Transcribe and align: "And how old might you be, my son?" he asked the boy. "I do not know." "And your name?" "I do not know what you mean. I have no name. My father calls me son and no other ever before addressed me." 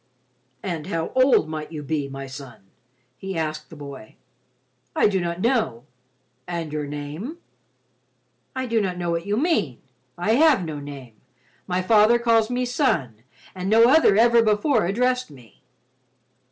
"And 0.63 0.87
how 0.87 1.09
old 1.13 1.47
might 1.47 1.71
you 1.71 1.83
be, 1.83 2.09
my 2.09 2.25
son?" 2.25 2.71
he 3.17 3.37
asked 3.37 3.69
the 3.69 3.75
boy. 3.75 4.15
"I 4.95 5.07
do 5.07 5.21
not 5.21 5.41
know." 5.41 5.83
"And 6.47 6.73
your 6.73 6.87
name?" 6.87 7.37
"I 8.55 8.65
do 8.65 8.81
not 8.81 8.97
know 8.97 9.11
what 9.11 9.27
you 9.27 9.37
mean. 9.37 9.79
I 10.17 10.31
have 10.33 10.65
no 10.65 10.79
name. 10.79 11.17
My 11.67 11.83
father 11.83 12.17
calls 12.17 12.49
me 12.49 12.65
son 12.65 13.21
and 13.53 13.69
no 13.69 13.89
other 13.91 14.17
ever 14.17 14.41
before 14.41 14.87
addressed 14.87 15.29
me." 15.29 15.61